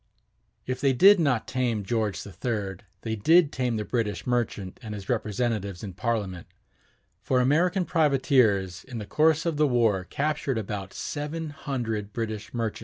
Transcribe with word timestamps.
If 0.65 0.81
they 0.81 0.93
did 0.93 1.19
not 1.19 1.47
tame 1.47 1.83
George 1.83 2.25
III, 2.25 2.77
they 3.01 3.15
did 3.15 3.51
tame 3.51 3.75
the 3.77 3.85
British 3.85 4.25
merchant 4.25 4.79
and 4.81 4.95
his 4.95 5.09
representatives 5.09 5.83
in 5.83 5.93
Parliament; 5.93 6.47
for 7.21 7.39
American 7.39 7.85
privateers 7.85 8.83
in 8.83 8.97
the 8.97 9.05
course 9.05 9.45
of 9.45 9.57
the 9.57 9.67
war 9.67 10.05
captured 10.05 10.57
about 10.57 10.91
seven 10.95 11.51
hundred 11.51 12.13
British 12.13 12.51
merchantmen. 12.51 12.79